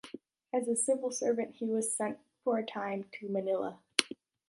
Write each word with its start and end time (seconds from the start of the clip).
As 0.51 0.67
a 0.67 0.75
civil 0.75 1.11
servant, 1.11 1.57
he 1.57 1.69
was 1.69 1.95
sent 1.95 2.17
for 2.43 2.57
a 2.57 2.65
time 2.65 3.05
to 3.19 3.29
Manila. 3.29 3.77